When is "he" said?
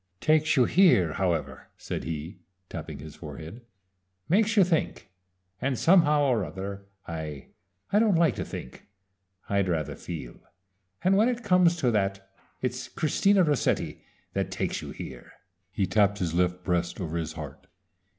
2.05-2.39, 15.71-15.85